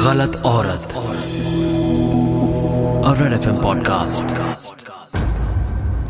गलत 0.00 0.36
औरत। 0.36 0.92
और 3.06 3.16
Red 3.22 3.32
FM 3.32 3.56
podcast 3.56 4.32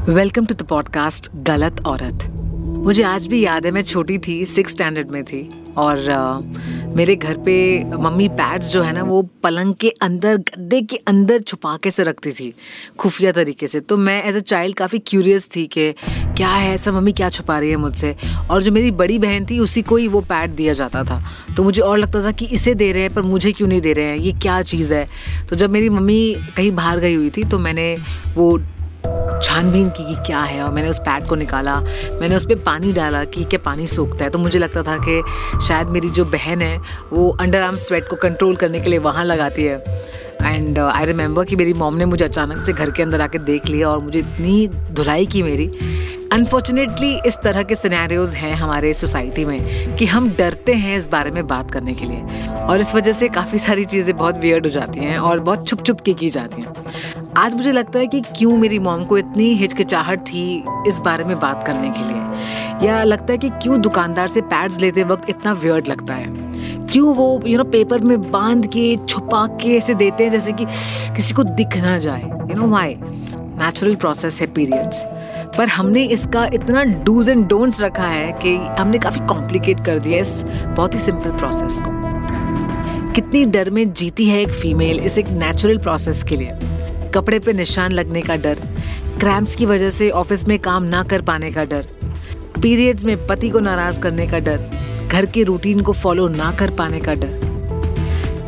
welcome 0.08 0.46
to 0.46 0.54
the 0.54 0.62
podcast 0.62 1.30
Galat 1.36 1.80
Aurat. 1.86 2.24
मुझे 2.84 3.02
आज 3.02 3.26
भी 3.26 3.44
याद 3.44 3.66
है, 3.66 3.72
मैं 3.72 3.82
छोटी 3.82 4.18
थी 4.18 4.44
सिक्स 4.44 4.72
स्टैंडर्ड 4.72 5.10
में 5.10 5.24
थी। 5.24 5.59
और 5.80 6.92
मेरे 6.96 7.14
घर 7.16 7.36
पे 7.36 7.54
मम्मी 7.84 8.28
पैड्स 8.28 8.72
जो 8.72 8.82
है 8.82 8.92
ना, 8.92 9.02
वो 9.02 9.22
पलंग 9.42 9.74
के 9.74 9.88
अंदर, 10.02 10.36
गद्दे 10.36 10.80
के 10.80 10.96
अंदर 11.08 11.40
छुपा 11.40 11.76
के 11.76 11.90
से 11.90 12.02
रखती 12.02 12.32
थी, 12.32 12.52
खुफिया 12.98 13.32
तरीके 13.32 13.66
से। 13.66 13.80
तो 13.80 13.96
मैं 13.96 14.22
एज 14.24 14.36
अ 14.36 14.40
चाइल्ड 14.40 14.76
काफ़ी 14.76 14.98
क्यूरियस 15.06 15.48
थी 15.56 15.66
कि 15.66 15.92
क्या 16.36 16.48
है 16.48 16.72
ऐसा, 16.74 16.92
मम्मी 16.92 17.12
क्या 17.12 17.28
छुपा 17.28 17.58
रही 17.58 17.70
है 17.70 17.76
मुझसे? 17.76 18.16
और 18.50 18.62
जो 18.62 18.72
मेरी 18.72 18.90
बड़ी 18.90 19.18
बहन 19.18 19.46
थी, 19.46 19.58
उसी 19.58 19.82
को 19.82 19.96
ही 19.96 20.08
वो 20.08 20.20
पैड 20.20 20.50
दिया 20.50 20.72
जाता 20.72 21.04
था। 21.04 21.22
तो 21.56 21.62
मुझे 21.62 21.82
और 21.82 21.98
लगता 21.98 22.24
था 22.24 22.32
कि 22.32 22.46
इसे 22.46 22.74
दे 22.74 22.90
रहे 22.92 23.02
हैं, 23.02 23.14
पर 23.14 23.22
मुझे 23.22 23.52
क्यों 23.52 23.68
नहीं 23.68 23.80
दे 23.80 23.92
रहे 23.92 24.04
हैं? 24.04 24.16
ये 24.16 24.32
क्या 24.32 24.60
चीज़ 24.62 24.94
है? 24.94 25.08
तो 25.50 25.56
जब 25.56 25.70
मेरी 25.70 25.88
मम्मी 25.88 26.36
कहीं 26.56 26.72
बाहर 26.72 26.98
गई 26.98 27.14
हुई 27.14 27.30
थी 27.30 27.44
तो 27.44 27.58
मैंने 27.58 27.96
वो 28.34 28.56
छानबीन 29.42 29.88
की 29.88 30.04
कि 30.04 30.14
क्या 30.26 30.40
है 30.40 30.62
और 30.62 30.72
मैंने 30.72 30.88
उस 30.88 30.98
पैड 30.98 31.26
को 31.26 31.34
निकाला। 31.34 31.80
मैंने 32.20 32.36
उस 32.36 32.44
पर 32.44 32.54
पानी 32.54 32.92
डाला 32.92 33.24
कि 33.24 33.44
क्या 33.44 33.60
पानी 33.64 33.86
सूखता 33.86 34.24
है। 34.24 34.30
तो 34.30 34.38
मुझे 34.38 34.58
लगता 34.58 34.82
था 34.82 34.96
कि 34.98 35.22
शायद 35.66 35.86
मेरी 35.86 36.10
जो 36.10 36.24
बहन 36.24 36.62
है, 36.62 36.80
वो 37.12 37.28
अंडर 37.30 37.62
आर्म 37.62 37.76
स्वेट 37.76 38.08
को 38.08 38.16
कंट्रोल 38.16 38.56
करने 38.56 38.80
के 38.80 38.90
लिए 38.90 38.98
वहाँ 38.98 39.24
लगाती 39.24 39.64
है। 39.64 39.78
एंड 40.42 40.78
आई 40.78 41.04
रिमेंबर 41.04 41.44
कि 41.44 41.56
मेरी 41.56 41.72
मॉम 41.72 41.94
ने 41.94 42.04
मुझे 42.04 42.24
अचानक 42.24 42.64
से 42.64 42.72
घर 42.72 42.90
के 42.90 43.02
अंदर 43.02 43.20
आके 43.20 43.38
देख 43.38 43.66
लिया 43.66 43.88
और 43.88 43.98
मुझे 43.98 44.18
इतनी 44.18 44.68
धुलाई 44.68 45.26
की 45.26 45.42
मेरी 45.42 45.66
अनफॉर्चुनेटली 46.32 47.18
इस 47.26 47.38
तरह 47.38 47.62
के 47.62 47.74
सिनेरियोज 47.74 48.34
हैं 48.34 48.54
हमारे 48.54 48.94
सोसाइटी 48.94 49.44
में 49.44 49.96
कि 49.96 50.06
हम 50.06 50.28
डरते 50.30 50.72
हैं 50.72 50.96
इस 50.96 51.08
बारे 51.08 51.30
में 51.30 51.46
बात 51.46 51.70
करने 51.70 51.94
के 51.94 52.06
लिए। 52.06 52.48
और 52.56 52.80
इस 52.80 52.94
वजह 52.94 53.12
से 53.12 53.28
काफ़ी 53.28 53.58
सारी 53.58 53.84
चीज़ें 53.84 54.16
बहुत 54.16 54.38
वियर्ड 54.38 54.66
हो 54.66 54.70
जाती 54.70 55.00
हैं 55.00 55.18
और 55.18 55.40
बहुत 55.40 55.66
छुप 55.68 55.84
छुप 55.86 56.00
के 56.00 56.14
की 56.14 56.30
जाती 56.30 56.62
हैं। 56.62 56.72
आज 57.36 57.54
मुझे 57.54 57.72
लगता 57.72 57.98
है 57.98 58.06
कि 58.06 58.20
क्यों 58.20 58.56
मेरी 58.56 58.78
मॉम 58.78 59.04
को 59.04 59.18
इतनी 59.18 59.52
हिचकिचाहट 59.54 60.20
थी 60.20 60.64
इस 60.86 60.98
बारे 60.98 61.24
में 61.24 61.38
बात 61.38 61.66
करने 61.66 61.90
के 61.90 62.04
लिए? 62.04 62.88
या 62.88 63.02
लगता 63.02 63.32
है 63.32 63.38
कि 63.38 63.48
क्यों 63.48 63.80
दुकानदार 63.80 64.28
से 64.28 64.40
पैड्स 64.40 64.80
लेते 64.80 65.04
वक्त 65.04 65.30
इतना 65.30 65.52
वियर्ड 65.52 65.88
लगता 65.88 66.14
है? 66.14 66.26
क्यों 66.86 67.14
वो 67.14 67.40
यू 67.46 67.58
नो 67.58 67.64
पेपर 67.64 68.00
में 68.00 68.30
बाँध 68.30 68.66
के, 68.66 68.96
छुपा 69.08 69.46
के 69.46 69.76
ऐसे 69.76 69.94
देते 69.94 70.24
हैं 70.24 70.30
जैसे 70.30 70.52
कि 70.52 70.64
किसी 71.16 71.34
को 71.34 71.44
दिख 71.44 71.76
ना 71.76 71.98
जाए? 71.98 72.22
You 72.22 72.60
know 72.60 72.68
why 72.68 72.96
natural 73.62 73.94
process 73.94 74.40
है 74.40 74.46
पीरियड्स 74.46 75.04
पर 75.56 75.68
हमने 75.68 76.04
इसका 76.04 76.44
इतना 76.54 76.82
डूज 77.04 77.28
एंड 77.28 77.46
डोंट्स 77.48 77.80
रखा 77.82 78.06
है 78.06 78.32
कि 78.42 78.56
हमने 78.80 78.98
काफ़ी 78.98 79.20
कॉम्प्लिकेट 79.26 79.80
कर 79.86 79.98
दिया 79.98 80.18
इस 80.18 80.42
बहुत 80.66 80.94
ही 80.94 80.98
सिंपल 80.98 81.30
प्रोसेस 81.30 81.80
को। 81.84 83.12
कितनी 83.12 83.44
डर 83.46 83.70
में 83.70 83.92
जीती 83.92 84.26
है 84.26 84.40
एक 84.42 84.50
फीमेल 84.50 85.00
इस 85.00 85.18
एक 85.18 85.28
नेचुरल 85.28 85.78
प्रोसेस 85.78 86.22
के 86.22 86.36
लिए? 86.36 86.52
कपड़े 87.14 87.38
पे 87.38 87.52
निशान 87.52 87.92
लगने 87.92 88.22
का 88.22 88.36
डर 88.36 88.58
क्रैम्प्स 89.20 89.56
की 89.56 89.66
वजह 89.66 89.90
से 89.90 90.10
ऑफ़िस 90.10 90.46
में 90.48 90.58
काम 90.58 90.84
ना 90.84 91.02
कर 91.02 91.22
पाने 91.22 91.50
का 91.50 91.64
डर 91.64 91.86
पीरियड्स 92.62 93.04
में 93.04 93.26
पति 93.26 93.48
को 93.48 93.60
नाराज़ 93.60 94.00
करने 94.00 94.26
का 94.26 94.38
डर, 94.38 94.70
घर 95.12 95.26
के 95.26 95.42
रूटीन 95.42 95.80
को 95.80 95.92
फॉलो 95.92 96.28
ना 96.28 96.50
कर 96.52 96.70
पाने 96.70 97.00
का 97.00 97.14
डर। 97.14 97.40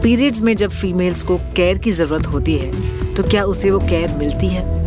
पीरियड्स 0.02 0.42
में 0.42 0.54
जब 0.56 0.70
फीमेल्स 0.70 1.24
को 1.24 1.36
केयर 1.56 1.78
की 1.78 1.92
ज़रूरत 1.92 2.26
होती 2.26 2.56
है 2.58 3.14
तो 3.14 3.22
क्या 3.22 3.44
उसे 3.44 3.70
वो 3.70 3.78
केयर 3.80 4.16
मिलती 4.18 4.48
है? 4.48 4.81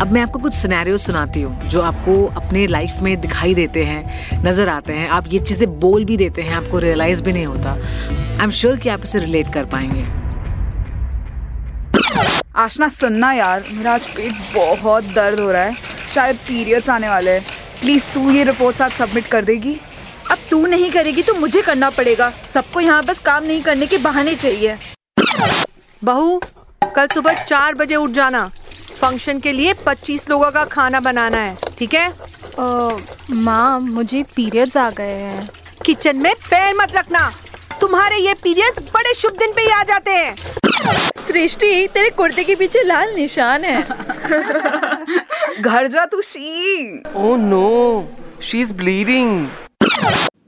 अब 0.00 0.12
मैं 0.12 0.20
आपको 0.22 0.38
कुछ 0.38 0.54
सिनेरियो 0.54 0.96
सुनाती 0.96 1.40
हूँ 1.42 1.68
जो 1.68 1.80
आपको 1.82 2.12
अपने 2.36 2.66
लाइफ 2.66 2.96
में 3.02 3.20
दिखाई 3.20 3.54
देते 3.54 3.84
हैं 3.84 4.42
नज़र 4.44 4.68
आते 4.68 4.92
हैं। 4.92 5.08
आप 5.08 5.24
ये 5.28 5.38
चीज़ें 5.38 5.78
बोल 5.80 6.04
भी 6.04 6.16
देते 6.16 6.42
हैं 6.42 6.54
आपको 6.54 6.78
रियलाइज़ 6.78 7.22
भी 7.22 7.32
नहीं 7.32 7.46
होता। 7.46 7.70
आई 7.70 8.44
एम 8.44 8.50
श्योर 8.50 8.76
कि 8.76 8.88
आप 8.88 9.04
इसे 9.04 9.18
रिलेट 9.18 9.52
कर 9.54 9.64
पाएँगे। 9.64 10.04
आशना 12.56 12.88
सुनना 12.88 13.32
यार 13.32 13.64
मेरा 13.72 13.94
आज 13.94 14.06
पेट 14.06 14.32
बहुत 14.54 15.04
दर्द 15.14 15.40
हो 15.40 15.50
रहा 15.50 15.62
है। 15.62 15.74
शायद 16.08 16.36
पीरियड्स 16.46 16.90
आने 16.90 17.08
वाले 17.08 17.30
हैं। 17.30 17.42
प्लीज़ 17.80 18.06
तू 18.14 18.30
ये 18.30 18.44
रिपोर्ट 18.44 18.82
आज 18.82 18.92
सबमिट 18.98 19.26
कर 19.26 19.44
देगी। 19.44 19.74
अब 20.30 20.38
तू 20.50 20.64
नहीं 20.66 20.90
करेगी 20.90 21.22
तो 21.22 21.34
मुझे 21.34 21.62
करना 21.62 21.90
पड़ेगा। 21.90 22.32
सबको 22.54 22.80
यहाँ 22.80 23.02
बस 23.04 23.18
काम 23.24 23.44
नहीं 23.44 23.62
करने 23.62 23.86
के 23.86 23.98
बहाने 23.98 24.34
चाहिए। 24.36 24.76
बहू 26.02 26.40
कल 26.84 27.06
सुबह 27.14 27.44
चार 27.44 27.74
बजे 27.74 27.96
उठ 27.96 28.10
जाना। 28.12 28.50
फ़ंक्शन 29.00 29.38
के 29.40 29.52
लिए 29.52 29.72
पच्चीस 29.86 30.28
लोगों 30.30 30.50
का 30.50 30.64
खाना 30.64 31.00
बनाना 31.00 31.36
है 31.36 31.56
ठीक 31.78 31.94
है? 31.94 32.08
माँ 33.34 33.80
मुझे 33.80 34.22
पीरियड्स 34.36 34.76
आ 34.76 34.88
गए 34.90 35.12
हैं। 35.12 35.48
किचन 35.84 36.20
में 36.20 36.34
पैर 36.50 36.74
मत 36.74 36.96
रखना। 36.96 37.30
तुम्हारे 37.80 38.16
ये 38.16 38.34
पीरियड्स 38.42 38.90
बड़े 38.94 39.14
शुभ 39.14 39.38
दिन 39.38 39.52
पे 39.56 39.62
ही 39.62 39.70
आ 39.70 39.82
जाते 39.82 40.10
हैं। 40.10 40.34
सृष्टि 41.28 41.86
तेरे 41.94 42.10
कुर्ते 42.10 42.44
के 42.44 42.54
पीछे 42.54 42.82
लाल 42.82 43.14
निशान 43.14 43.64
है। 43.64 43.82
घर 45.60 45.86
जा 45.86 46.04
तू 46.04 46.20
she 46.22 47.02
Oh 47.16 47.36
no, 47.44 47.66
she's 48.42 48.72
bleeding. 48.80 49.46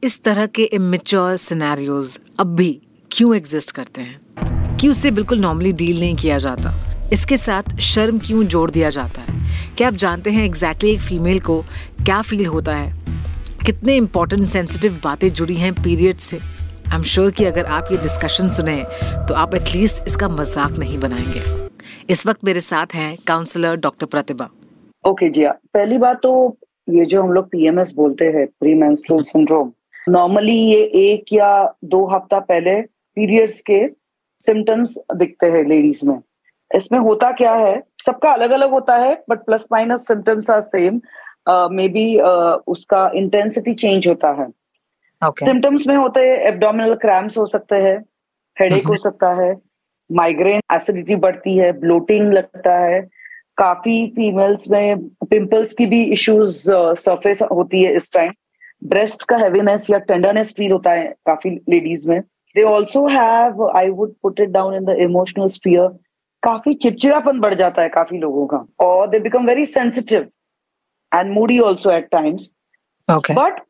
इस 0.05 0.23
तरह 0.25 0.47
के 0.47 0.63
इमेच्योर 0.63 1.37
सिनेरियोज 1.37 2.19
अब 2.41 2.55
भी 2.57 2.71
क्यों 3.11 3.35
एग्जिस्ट 3.37 3.71
करते 3.71 4.01
हैं? 4.01 4.77
क्यों 4.79 4.91
उससे 4.91 5.11
बिल्कुल 5.11 5.39
नॉर्मली 5.39 5.73
डील 5.73 6.01
नहीं 6.01 6.17
किया 6.17 6.39
जाता? 6.39 6.71
इसके 7.13 7.37
साथ 7.37 7.77
शर्म 7.81 8.19
क्यों 8.19 8.43
जोड़ 8.45 8.71
दिया 8.71 8.91
जाता 8.91 9.21
है? 9.21 9.39
क्या 9.79 9.89
आप 9.89 9.95
जानते 9.95 10.31
हैं 10.31 10.45
एग्जैक्टली 10.45 10.91
exactly 10.91 11.13
एक 11.13 11.21
फीमेल 11.21 11.41
को 11.41 11.61
क्या 12.05 12.21
फील 12.23 12.47
होता 12.47 12.75
है? 12.77 12.93
कितने 13.67 13.97
इंपॉर्टेंट 13.97 14.49
सेंसिटिव 14.49 15.01
बातें 15.05 15.29
जुड़ी 15.33 15.55
हैं 15.55 15.73
पीरियड 15.75 16.17
से? 16.19 16.37
आई 16.37 16.97
एम 16.97 17.03
श्योर 17.03 17.31
कि 17.31 17.45
अगर 17.45 17.67
आप 17.67 17.89
ये 17.93 17.99
डिस्कशन 17.99 18.51
सुने 18.51 18.77
तो 19.29 19.35
आप 19.35 19.55
एटलीस्ट 19.55 20.07
इसका 20.07 20.29
मज़ाक 20.29 20.79
नहीं 20.79 20.99
बनाएँगे। 20.99 21.69
इस 22.11 22.27
वक्त 22.27 22.45
मेरे 22.45 22.61
साथ 22.61 22.95
हैं 22.95 23.17
काउंसलर 23.27 23.77
डॉक्टर 23.77 24.07
प्रतिभा। 24.07 24.49
ओके 25.05 25.31
जी 25.31 25.45
हाँ। 25.45 25.53
पहली 25.75 25.99
बात 25.99 26.21
तो 26.23 26.57
ये 26.89 27.05
जो 27.05 27.23
हम 27.23 27.33
लोग 27.33 27.47
पीएमएस 27.51 27.93
बोलते 27.97 28.25
हैं 28.37 28.47
प्री 28.61 28.75
मेंस्ट्रुअल 28.75 29.23
सिंड्रोम 29.23 29.73
नॉर्मली 30.09 30.59
ये 30.65 30.83
एक 31.03 31.33
या 31.33 31.53
दो 31.85 32.07
हफ़्ता 32.15 32.39
पहले 32.41 32.81
पीरियड्स 33.17 33.61
के 33.61 33.87
सिम्टम्स 34.41 34.99
दिखते 35.17 35.47
हैं 35.47 35.65
लेडीज़ 35.69 36.07
में। 36.07 36.19
इसमें 36.71 36.99
होता 37.01 37.31
क्या 37.33 37.53
है? 37.55 37.83
सबका 38.07 38.33
अलग 38.33 38.51
अलग 38.51 38.71
होता 38.71 38.97
है 38.97 39.15
but 39.31 39.45
plus 39.45 39.65
minus 39.73 40.07
symptoms 40.09 40.51
are 40.51 40.63
same 40.67 41.01
maybe 41.89 42.05
उसका 42.69 43.11
इंटेंसिटी 43.15 43.75
चेंज 43.75 44.09
होता 44.09 44.31
है। 44.41 44.49
सिम्टम्स 45.23 45.87
में 45.87 45.95
होते 45.97 46.21
हैं 46.21 46.37
एब्डोमिनल 46.49 46.95
क्रैम्प्स 46.97 47.39
हो 47.39 47.47
सकते 47.47 47.77
हैं 47.77 47.97
हेडेक 48.57 48.87
हो 48.87 48.97
सकता 48.99 49.33
है 49.43 49.55
माइग्रेन 50.11 50.61
एसिडिटी 50.73 51.17
बढ़ती 51.17 51.57
है 51.57 51.73
ब्लोटिंग 51.81 52.33
लगता 52.33 52.79
है। 52.79 53.01
काफ़ी 53.59 54.07
फीमेल्स 54.17 54.69
में 54.71 55.09
पिंपल्स 55.31 55.73
की 55.79 55.87
भी 55.87 56.03
इश्यूज़ 56.13 56.63
सरफेस 56.71 57.43
होती 57.43 57.83
है 57.83 57.95
इस 57.97 58.13
टाइम 58.15 58.33
ब्रेस्ट 58.83 59.23
का 59.29 59.37
हैवीनेस 59.37 59.89
या 59.91 59.99
टेंडरनेस 60.01 60.53
फील 60.57 60.73
होता 60.73 60.91
है 60.91 61.07
काफ़ी 61.27 61.51
लेडीज़ 61.69 62.09
में। 62.09 62.21
They 62.21 62.63
also 62.63 63.07
have 63.09 63.69
I 63.71 63.89
would 63.91 64.15
put 64.23 64.41
it 64.41 64.49
down 64.51 64.75
in 64.75 64.85
the 64.85 64.97
emotional 65.01 65.47
sphere 65.49 65.89
काफ़ी 66.43 66.75
चिड़चिड़ापन 66.75 67.41
बढ़ 67.41 67.55
जाता 67.55 67.83
है 67.83 67.89
काफ़ी 67.89 68.19
लोगों 68.19 68.47
का 68.47 68.65
और 68.81 69.09
they 69.11 69.19
become 69.21 69.47
very 69.47 69.65
sensitive 69.65 70.29
and 71.13 71.33
moody 71.33 71.59
also 71.61 71.91
at 71.91 72.09
times 72.13 72.51
but 73.09 73.61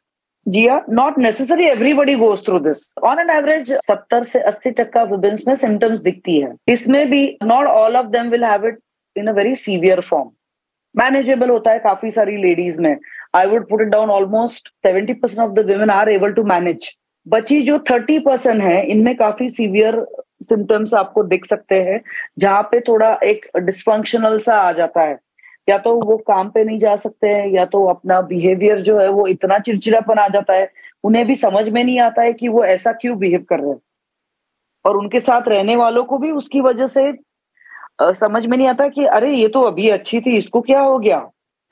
Jiya 0.47 0.81
not 0.91 1.19
necessary 1.19 1.65
everybody 1.67 2.15
goes 2.17 2.45
through 2.45 2.59
this 2.61 2.93
on 3.05 3.19
an 3.21 3.31
average 3.31 3.73
सत्तर 3.87 4.23
से 4.25 4.41
अस्सी 4.51 4.71
टक्का 4.71 5.03
वुमेन्स 5.05 5.47
में 5.49 5.55
सिम्टम्स 5.55 6.01
दिखती 6.01 6.39
है। 6.41 6.53
इसमें 6.69 7.11
भी 7.11 7.25
not 7.43 7.67
all 7.67 7.97
of 7.97 8.07
them 8.09 8.31
will 8.31 8.45
have 8.45 8.67
it 8.69 8.79
in 9.17 9.27
a 9.27 9.33
very 9.33 9.55
severe 9.55 10.01
form 10.01 10.31
manageable 10.95 11.51
होता 11.51 11.71
है 11.71 11.79
काफ़ी 11.79 12.11
सारी 12.11 12.37
लेडीज़ 12.37 12.81
में। 12.81 12.97
I 13.37 13.47
would 13.47 13.69
put 13.69 13.81
it 13.81 13.89
down 13.89 14.11
almost 14.11 14.69
seventy 14.87 15.13
percent 15.13 15.41
of 15.41 15.53
the 15.53 15.71
women 15.71 15.91
are 15.91 16.09
able 16.11 16.33
to 16.33 16.45
manage 16.45 16.91
बची 17.27 17.61
जो 17.63 17.79
थर्टी 17.91 18.19
परसेंट 18.19 18.63
है 18.63 18.85
इनमें 18.87 19.15
काफ़ी 19.17 19.49
सीवियर 19.49 20.05
सिम्टम्स 20.43 20.95
आपको 20.95 21.23
दिख 21.23 21.45
सकते 21.47 21.83
हैं 21.83 22.01
जहाँ 22.39 22.63
पे 22.63 22.81
थोड़ा 22.81 23.13
एक 23.25 23.47
डिस्फंक्शनल 23.57 24.39
सा 24.41 24.57
आ 24.59 24.73
जाता 24.73 25.03
है। 25.03 25.19
या 25.69 25.79
तो 25.79 25.95
वो 26.01 26.17
काम 26.27 26.49
पे 26.51 26.65
नहीं 26.65 26.79
जा 26.79 26.95
सकते 26.97 27.29
हैं 27.29 27.47
या 27.49 27.65
तो 27.65 27.85
अपना 27.87 28.21
बिहेवियर 28.23 28.81
जो 28.81 28.99
है 28.99 29.09
वो 29.09 29.27
इतना 29.27 29.59
चिड़चिड़ापन 29.59 30.19
आ 30.19 30.29
जाता 30.29 30.53
है 30.53 30.71
उन्हें 31.05 31.27
भी 31.27 31.35
समझ 31.35 31.69
में 31.69 31.83
नहीं 31.85 31.99
आता 32.01 32.23
है 32.23 32.33
कि 32.33 32.49
वो 32.49 32.65
ऐसा 32.65 32.93
क्यों 32.93 33.19
बिहेव 33.19 33.45
कर 33.49 33.61
रहे 33.61 33.71
हैं। 33.71 33.81
और 34.85 34.97
उनके 34.97 35.21
साथ 35.21 35.49
रहने 35.49 35.77
वालों 35.77 36.05
को 36.05 36.19
भी 36.19 36.31
उसकी 36.31 36.61
वजह 36.61 36.87
से 36.87 37.13
समझ 38.03 38.45
में 38.47 38.57
नहीं 38.57 38.69
आता 38.69 38.89
कि 38.89 39.05
अरे 39.07 39.33
ये 39.35 39.49
तो 39.49 39.63
अभी 39.63 39.89
अच्छी 39.89 40.21
थी 40.21 40.37
इसको 40.37 40.61
क्या 40.61 40.81
हो 40.81 40.99
गया? 40.99 41.19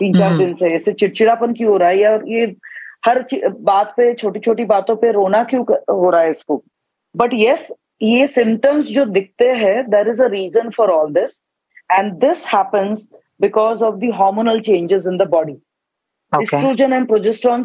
तीन 0.01 0.15
चार 0.15 0.29
हम्म। 0.29 0.39
दिन 0.39 0.55
से 0.55 0.73
ऐसे 0.75 0.93
चिड़चिड़ापन 0.93 1.53
क्यों 1.53 1.71
हो 1.71 1.77
रहा 1.77 1.89
है? 1.89 1.99
या 1.99 2.19
ये 2.27 2.45
हर 3.07 3.25
बात 3.61 3.93
पे 3.97 4.13
छोटी 4.15 4.41
छोटी 4.41 4.65
बातों 4.67 4.97
पे 4.97 5.13
रोना 5.13 5.43
क्यों 5.45 5.65
हो 5.91 6.11
रहा 6.11 6.21
है 6.21 6.31
इसको? 6.31 6.63
बट 7.15 7.31
यस 7.35 7.71
ये 8.01 8.27
सिम्टम्स 8.27 8.87
जो 8.89 9.05
दिखते 9.07 9.47
हैं 9.55 9.89
there 9.91 10.09
is 10.09 10.23
a 10.23 10.27
reason 10.31 10.71
for 10.71 10.91
all 10.91 11.13
this 11.13 11.41
and 11.91 12.13
this 12.21 12.45
happens 12.47 13.07
because 13.41 13.83
of 13.85 13.95
the 13.97 14.13
hormonal 14.15 14.61
changes 14.61 15.07
in 15.07 15.17
the 15.17 15.29
body 15.31 15.53
oestrogen 16.33 16.93
and 16.93 17.07
progesterone 17.09 17.65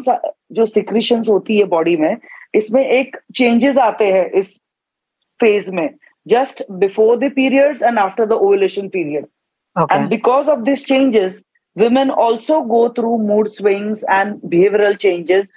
जो 0.52 0.64
सिक्रीशन 0.66 1.22
होती 1.28 1.58
है 1.58 1.64
बॉडी 1.68 1.96
में 1.96 2.16
इसमें 2.54 2.84
एक 2.84 3.16
चेंजेस 3.36 3.78
आते 3.78 4.10
हैं 4.12 4.28
इस 4.32 4.58
फ़ेज़ 5.40 5.70
में 5.72 5.88
just 6.26 6.62
before 6.72 7.16
the 7.18 7.30
periods 7.32 7.82
and 7.82 7.98
after 7.98 8.26
the 8.26 8.32
ovulation 8.42 8.88
period 8.88 9.26
and 9.92 10.08
because 10.08 10.50
of 10.50 10.60
this 10.60 10.84
changes 10.86 11.42
women 11.76 12.10
also 12.10 12.60
go 12.64 12.88
through 12.98 13.16
mood 13.20 13.48
swings 13.50 14.04
and 14.04 14.34
behavioural 14.44 14.94
changes 14.96 15.50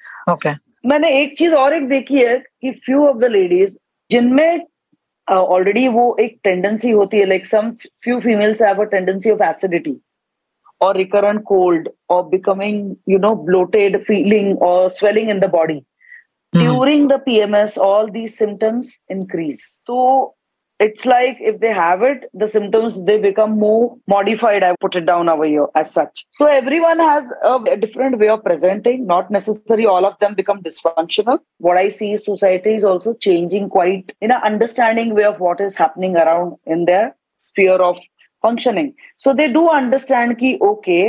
मैंने 0.86 1.10
एक 1.22 1.38
चीज़ 1.38 1.54
और 1.56 1.74
एक 1.74 1.88
देखी 1.90 2.18
है 2.18 2.38
कि 2.38 2.72
फ्यू 2.80 3.06
ऑफ़ 3.08 3.18
द 3.18 3.26
लेडीज़ 3.32 3.76
जिनमें 4.12 4.66
ऑलरेडी 5.28 5.88
वो 5.88 6.16
एक 6.20 6.40
टेंडेंसी 6.44 6.90
होती 6.90 7.18
है 7.18 7.26
like 7.26 7.46
some 7.46 7.72
few 8.04 8.20
females 8.20 8.62
have 8.62 8.82
a 8.82 8.86
tendency 8.92 9.32
of 9.32 9.44
acidity 9.44 9.96
और 10.82 10.98
रिकरेंट 10.98 11.42
कोल्ड 11.44 11.90
और 12.10 12.24
becoming 12.30 12.96
you 13.10 13.20
know 13.20 13.34
bloated 13.44 14.02
feeling 14.04 14.62
और 14.64 14.90
swelling 14.90 15.30
in 15.30 15.40
the 15.40 15.50
body 15.52 15.80
during 16.54 17.10
the 17.10 17.20
PMS 17.26 17.78
all 17.80 18.10
these 18.10 18.30
symptoms 18.32 19.00
increase 19.12 19.64
तो 19.88 20.37
it's 20.81 21.05
like 21.07 21.37
if 21.41 21.59
they 21.61 21.73
have 21.73 22.03
it 22.03 22.25
the 22.43 22.47
symptoms 22.53 22.95
they 23.09 23.17
become 23.25 23.53
more 23.59 23.97
modified 24.13 24.65
i 24.69 24.71
put 24.85 24.97
it 25.01 25.07
down 25.11 25.29
over 25.29 25.45
here 25.45 25.67
as 25.81 25.93
such 25.97 26.25
so 26.39 26.47
everyone 26.47 26.99
has 26.99 27.25
a, 27.45 27.55
a 27.75 27.77
different 27.77 28.19
way 28.19 28.29
of 28.29 28.43
presenting 28.43 29.07
not 29.07 29.31
necessarily 29.31 29.87
all 29.87 30.07
of 30.11 30.19
them 30.21 30.35
become 30.35 30.63
dysfunctional 30.63 31.39
what 31.59 31.77
i 31.77 31.89
see 31.89 32.13
is 32.13 32.25
society 32.25 32.75
is 32.81 32.85
also 32.85 33.15
changing 33.29 33.69
quite 33.69 34.15
in 34.21 34.31
an 34.31 34.49
understanding 34.53 35.15
way 35.15 35.25
of 35.25 35.39
what 35.39 35.61
is 35.61 35.77
happening 35.77 36.17
around 36.17 36.57
in 36.67 36.85
their 36.87 37.15
sphere 37.37 37.81
of 37.91 38.01
functioning 38.45 38.95
so 39.17 39.35
they 39.35 39.53
do 39.59 39.69
understand 39.83 40.39
कि 40.39 40.59
okay 40.73 41.05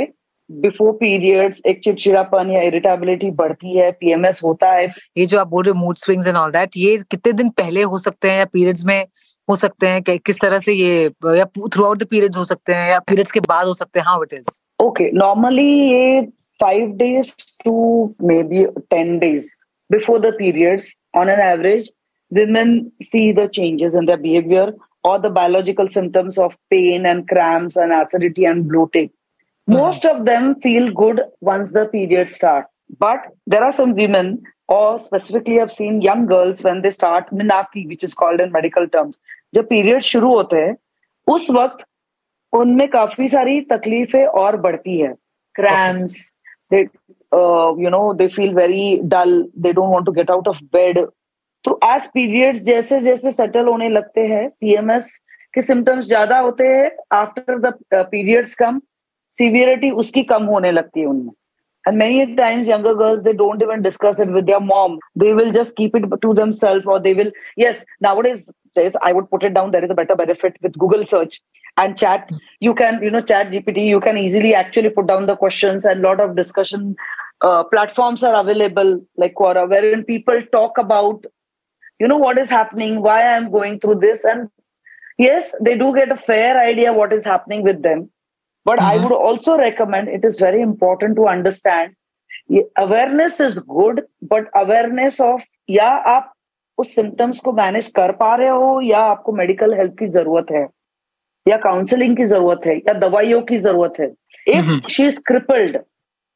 before 0.50 0.92
periods 0.92 1.60
एक 1.66 1.80
चिड़चिड़ापन 1.84 2.50
या 2.50 2.62
irritability 2.62 3.30
बढ़ती 3.36 3.76
है 3.76 3.90
PMS 4.00 4.40
होता 4.44 4.72
है 4.72 4.86
ये 5.18 5.26
जो 5.26 5.38
आप 5.40 5.48
बोल 5.48 5.64
रहे 5.64 5.72
हो 5.72 5.78
mood 5.80 5.96
swings 5.96 6.26
and 6.28 6.36
all 6.36 6.50
that 6.52 6.76
ये 6.76 6.96
कितने 7.10 7.32
दिन 7.32 7.48
पहले 7.60 7.82
हो 7.92 7.98
सकते 7.98 8.30
हैं 8.30 8.38
या 8.38 8.44
पीरियड्स 8.52 8.84
में 8.86 9.06
हो 9.49 9.55
सकते 9.55 9.87
हैं 9.87 10.01
कि- 10.01 10.19
किस 10.25 10.39
तरह 10.41 10.57
से 10.65 10.73
ये 10.73 11.03
या 11.37 11.45
थ्रू 11.57 11.85
आउट 11.85 11.97
द 11.97 12.07
पीरियड्स 12.09 12.37
हो 12.37 12.43
सकते 12.53 12.73
हैं 12.73 12.89
या 12.89 12.99
पीरियड्स 13.09 13.31
के 13.31 13.39
बाद 13.47 13.65
हो 13.67 13.73
सकते 13.73 13.99
हैं 13.99 14.05
how 14.07 14.23
it 14.23 14.33
is 14.33 14.49
okay 14.83 15.11
normally 15.17 15.69
ये 15.91 16.21
five 16.59 16.91
days 16.97 17.31
to 17.65 17.73
maybe 18.51 18.65
ten 18.95 19.17
days 19.19 19.49
before 19.89 20.19
the 20.21 20.33
periods 20.39 20.95
on 21.17 21.29
an 21.29 21.39
average 21.51 21.91
women 22.31 22.71
see 23.05 23.21
the 23.37 23.43
changes 23.53 23.95
in 23.99 24.07
their 24.07 24.17
behavior 24.23 24.65
or 25.03 25.13
the 25.21 25.29
biological 25.37 25.87
symptoms 25.93 26.35
of 26.47 26.51
pain 26.73 27.07
and 27.11 27.23
cramps 27.31 27.77
and 27.85 27.95
acidity 27.99 28.45
and 28.49 28.67
bloating 28.73 29.07
most 29.67 30.05
of 30.05 30.19
them 30.27 30.45
feel 30.65 30.91
good 30.99 31.21
once 31.41 31.71
the 31.77 31.85
periods 31.95 32.35
start 32.35 32.67
but 33.05 33.25
there 33.53 33.63
are 33.69 33.71
some 33.79 33.95
women 34.01 34.29
or 34.77 34.85
specifically 34.99 35.57
i've 35.63 35.73
seen 35.79 35.97
young 36.09 36.23
girls 36.33 36.61
when 36.67 36.83
they 36.85 36.93
start 36.99 37.33
minaki 37.41 37.85
which 37.93 38.03
is 38.03 38.15
called 38.21 38.45
in 38.47 38.55
medical 38.59 38.87
terms 38.89 39.17
जब 39.53 39.67
period 39.67 40.01
शुरू 40.03 40.33
होते 40.33 40.57
हैं 40.57 40.75
उस 41.27 41.49
वक्त 41.51 41.85
उनमें 42.53 42.87
काफ़ी 42.89 43.27
सारी 43.27 43.59
तकलीफें 43.71 44.25
और 44.25 44.57
बढ़ती 44.57 44.99
है। 44.99 45.13
Cramps 45.55 46.19
they 46.71 46.81
you 47.83 47.89
know 47.89 48.01
they 48.13 48.27
feel 48.27 48.53
very 48.55 48.97
dull 49.05 49.41
they 49.57 49.73
don't 49.73 49.91
want 49.91 50.05
to 50.05 50.11
get 50.11 50.31
out 50.31 50.47
of 50.47 50.57
bed 50.73 50.99
तो 51.65 51.79
एज 51.85 52.07
पीरियड्स 52.13 52.61
जैसे 52.63 52.99
जैसे 52.99 53.31
सेटल 53.31 53.67
होने 53.67 53.89
लगते 53.89 54.21
हैं 54.27 54.47
पीएमएस 54.51 55.15
के 55.53 55.61
सिम्टम्स 55.61 56.05
ज़्यादा 56.05 56.39
होते 56.39 56.67
हैं 56.67 56.89
आफ्टर 57.13 57.57
द 57.59 57.73
पीरियड्स 57.93 58.55
कम 58.55 58.79
सीवियरिटी 59.35 59.89
उसकी 60.01 60.23
कम 60.23 60.43
होने 60.45 60.71
लगती 60.71 60.99
है 60.99 61.05
उनमें। 61.05 61.31
And 61.85 61.97
many 61.97 62.35
times 62.35 62.67
younger 62.67 62.93
girls, 62.93 63.23
they 63.23 63.33
don't 63.33 63.61
even 63.61 63.81
discuss 63.81 64.19
it 64.19 64.29
with 64.29 64.45
their 64.45 64.59
mom. 64.59 64.99
They 65.15 65.33
will 65.33 65.51
just 65.51 65.75
keep 65.75 65.95
it 65.95 66.03
to 66.21 66.33
themselves 66.33 66.85
or 66.85 66.99
they 66.99 67.13
will, 67.13 67.31
yes, 67.55 67.85
nowadays, 68.01 68.47
yes, 68.75 68.95
I 69.01 69.13
would 69.13 69.29
put 69.29 69.43
it 69.43 69.53
down. 69.53 69.71
There 69.71 69.83
is 69.83 69.89
a 69.89 69.95
better 69.95 70.15
benefit 70.15 70.57
with 70.61 70.77
Google 70.77 71.07
search 71.07 71.41
and 71.77 71.97
chat. 71.97 72.29
You 72.59 72.73
can, 72.75 73.01
you 73.01 73.09
know, 73.09 73.21
chat 73.21 73.51
GPT, 73.51 73.87
you 73.87 74.01
can 74.01 74.17
easily 74.17 74.53
actually 74.53 74.89
put 74.89 75.07
down 75.07 75.25
the 75.25 75.35
questions 75.35 75.85
and 75.85 76.01
lot 76.01 76.19
of 76.19 76.35
discussion 76.35 76.95
uh, 77.41 77.63
platforms 77.63 78.23
are 78.23 78.35
available 78.39 79.01
like 79.17 79.35
Quora, 79.35 79.67
wherein 79.69 80.03
people 80.03 80.41
talk 80.51 80.77
about, 80.77 81.23
you 81.99 82.07
know, 82.07 82.17
what 82.17 82.37
is 82.37 82.49
happening, 82.49 83.01
why 83.01 83.23
I'm 83.23 83.51
going 83.51 83.79
through 83.79 83.99
this. 83.99 84.23
And 84.23 84.49
yes, 85.17 85.53
they 85.61 85.77
do 85.77 85.93
get 85.95 86.11
a 86.11 86.17
fair 86.17 86.59
idea 86.59 86.93
what 86.93 87.13
is 87.13 87.23
happening 87.23 87.63
with 87.63 87.81
them. 87.81 88.09
But 88.69 88.79
mm-hmm. 88.79 88.91
I 88.93 89.03
would 89.03 89.17
also 89.27 89.57
recommend 89.59 90.09
it 90.15 90.25
is 90.31 90.39
very 90.39 90.61
important 90.61 91.15
to 91.21 91.27
understand 91.27 91.95
awareness 92.77 93.39
is 93.39 93.59
good, 93.75 94.01
but 94.33 94.49
awareness 94.63 95.19
of 95.27 95.45
या 95.69 95.87
आप 96.15 96.33
उस 96.77 96.93
symptoms 96.95 97.39
को 97.39 97.51
manage 97.53 97.87
कर 97.95 98.11
पा 98.11 98.33
रहे 98.35 98.49
हो 98.49 98.81
या 98.81 98.99
आपको 99.13 99.31
मेडिकल 99.31 99.73
हेल्प 99.77 99.95
की 99.99 100.07
ज़रूरत 100.17 100.51
है 100.51 100.67
या 101.47 101.57
काउंसलिंग 101.57 102.15
की 102.17 102.25
ज़रूरत 102.25 102.67
है 102.67 102.75
या 102.77 102.93
दवाइयों 102.99 103.41
की 103.41 103.57
ज़रूरत 103.59 103.93
है. 103.99 104.07
इफ़ 104.47 104.87
शी 104.89 105.05
इज़ 105.05 105.19
क्रिपल्ड 105.27 105.77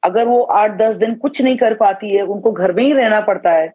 अगर 0.03 0.27
वो 0.27 0.41
आठ 0.61 0.77
दस 0.77 0.95
दिन 0.95 1.15
कुछ 1.15 1.41
नहीं 1.41 1.57
कर 1.57 1.73
पाती 1.73 2.09
है 2.15 2.21
उनको 2.21 2.51
घर 2.51 2.71
में 2.71 2.83
ही 2.83 2.91
रहना 2.93 3.21
पड़ता 3.21 3.51
है 3.51 3.71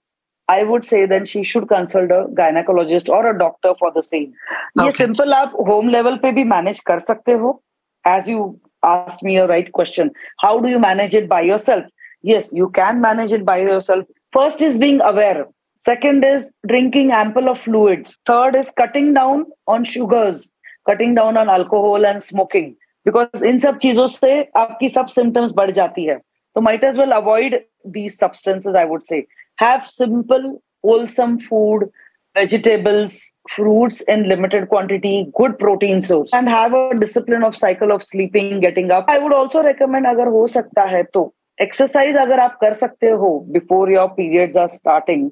I 0.50 0.64
would 0.64 0.82
say 0.82 1.06
then 1.06 1.24
she 1.24 1.44
should 1.44 1.68
consult 1.68 2.12
gynaecologist 2.42 3.10
और 3.10 3.26
a 3.26 3.32
doctor 3.44 3.72
for 3.80 3.92
the 3.98 4.02
same 4.02 4.84
ये. 4.84 4.90
सिंपल 4.90 5.32
आप 5.34 5.52
होम 5.68 5.88
लेवल 5.88 6.16
पे 6.16 6.32
भी 6.32 6.44
मैनेज 6.44 6.80
कर 6.80 7.00
सकते 7.00 7.32
हो 7.32 7.62
as 8.07 8.27
you 8.27 8.59
asked 8.83 9.23
me 9.23 9.37
a 9.37 9.47
right 9.47 9.71
question 9.71 10.11
how 10.39 10.59
do 10.59 10.69
you 10.69 10.79
manage 10.79 11.15
it 11.15 11.27
by 11.29 11.41
yourself 11.41 11.83
yes 12.21 12.49
you 12.51 12.69
can 12.69 13.01
manage 13.01 13.31
it 13.31 13.45
by 13.45 13.57
yourself 13.59 14.05
first 14.31 14.61
is 14.61 14.77
being 14.77 15.01
aware 15.01 15.45
second 15.79 16.23
is 16.23 16.49
drinking 16.67 17.11
ample 17.11 17.49
of 17.49 17.59
fluids 17.59 18.17
third 18.25 18.55
is 18.55 18.71
cutting 18.77 19.13
down 19.13 19.45
on 19.67 19.83
sugars 19.83 20.49
cutting 20.85 21.15
down 21.15 21.37
on 21.37 21.49
alcohol 21.49 22.05
and 22.05 22.23
smoking 22.23 22.75
because 23.05 23.43
इन 23.43 23.59
सब 23.59 23.77
चीजों 23.85 24.07
से 24.07 24.31
आपकी 24.57 24.89
सब 24.89 25.07
symptoms 25.19 25.51
बढ़ 25.55 25.71
जाती 25.79 26.05
है 26.05 26.17
तो 26.55 26.61
might 26.61 26.83
as 26.89 26.97
well 26.97 27.13
avoid 27.17 27.59
these 27.97 28.17
substances 28.17 28.75
I 28.75 28.85
would 28.85 29.07
say 29.07 29.25
have 29.57 29.87
simple 29.87 30.61
wholesome 30.83 31.39
food 31.49 31.89
Vegetables, 32.38 33.18
fruits 33.54 34.00
in 34.02 34.28
limited 34.28 34.68
quantity, 34.68 35.14
good 35.40 35.58
protein 35.58 36.02
source, 36.08 36.30
and 36.32 36.48
have 36.48 36.74
a 36.74 36.84
discipline 36.98 37.44
of 37.50 37.56
cycle 37.56 37.92
of 37.92 38.04
sleeping, 38.04 38.60
getting 38.60 38.90
up. 38.90 39.06
I 39.08 39.18
would 39.18 39.36
also 39.40 39.62
recommend 39.62 40.06
अगर 40.06 40.32
हो 40.36 40.46
सकता 40.56 40.82
है 40.96 41.02
तो 41.14 41.24
exercise 41.66 42.16
अगर 42.26 42.40
आप 42.40 42.58
कर 42.64 42.74
सकते 42.84 43.10
हो 43.22 43.32
before 43.56 43.86
your 43.96 44.08
periods 44.20 44.60
are 44.64 44.68
starting. 44.80 45.30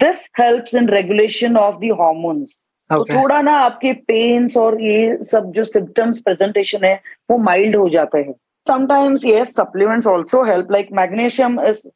This 0.00 0.24
helps 0.40 0.74
in 0.74 0.90
regulation 0.98 1.62
of 1.66 1.78
the 1.84 1.94
hormones. 2.00 2.56
तो 2.90 3.04
थोड़ा 3.04 3.40
ना 3.42 3.52
आपके 3.60 3.92
पेन्स 4.08 4.56
और 4.56 4.80
ये 4.82 5.24
सब 5.30 5.50
जो 5.54 5.64
सिम्टम्स 5.64 6.20
प्रेजेंटेशन 6.28 6.84
है 6.84 6.94
वो 7.30 7.36
माइल्ड 7.38 7.76
हो 7.76 7.88
जाते 7.88 8.18
हैं 8.18 8.34
sometimes 8.66 9.24
yes 9.30 9.52
supplements 9.58 10.08
also 10.12 10.42
help 10.50 10.70
like 10.76 10.90
magnesium 10.98 11.58
is 11.70 11.86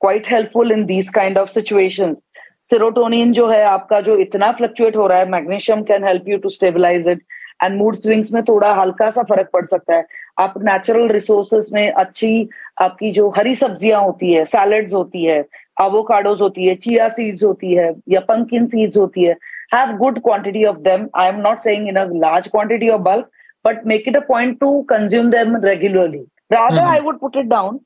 quite 0.00 0.26
helpful 0.26 0.74
in 0.76 0.84
these 0.90 1.08
kind 1.18 1.40
of 1.42 1.50
situations 1.54 2.20
serotonin 2.70 3.32
जो 3.32 3.48
है 3.48 3.62
आपका 3.64 4.00
जो 4.00 4.16
इतना 4.18 4.50
फ्लक्चुएट 4.52 4.96
हो 4.96 5.06
रहा 5.06 5.18
है 5.18 5.28
magnesium 5.30 5.82
can 5.90 6.04
help 6.04 6.28
you 6.28 6.38
to 6.38 6.48
stabilise 6.48 7.08
it 7.08 7.22
and 7.62 7.76
mood 7.78 7.94
swings 7.96 8.32
में 8.32 8.42
थोड़ा 8.44 8.72
हल्का 8.74 9.08
सा 9.10 9.22
फ़र्क 9.22 9.48
पड़ 9.52 9.64
सकता 9.66 9.96
है। 9.96 10.04
आप 10.38 10.54
नेचुरल 10.64 11.08
रिसोर्सेज 11.08 11.68
में 11.72 11.90
अच्छी 11.90 12.48
आपकी 12.82 13.10
जो 13.12 13.28
हरी 13.36 13.54
सब्ज़ियाँ 13.54 14.02
होती 14.02 14.32
है 14.32 14.44
सैलड्स 14.44 14.94
होती 14.94 15.24
है 15.24 15.38
एवोकाडोज 15.82 16.40
होती 16.40 16.66
है 16.66 16.74
चिया 16.74 17.08
सीड्स 17.08 17.44
होती 17.44 17.74
है 17.74 17.92
या 18.08 18.20
पंकिन 18.28 18.66
सीड्स 18.66 18.96
होती 18.96 19.24
है 19.24 19.36
have 19.74 19.96
good 19.96 20.20
quantity 20.22 20.64
of 20.64 20.78
them 20.80 21.08
I 21.16 21.28
am 21.28 21.40
not 21.40 21.58
saying 21.60 21.88
in 21.88 21.96
a 21.96 22.04
large 22.14 22.48
quantity 22.48 22.88
of 22.88 23.00
bulk 23.02 23.30
but 23.64 23.86
make 23.86 24.08
it 24.08 24.16
a 24.16 24.20
point 24.28 24.58
to 24.60 24.80
consume 24.90 25.30
them 25.30 25.56
regularly 25.64 26.24
rather. 26.52 26.82
I 26.84 27.00
would 27.04 27.18
put 27.20 27.36
it 27.36 27.46
down 27.46 27.78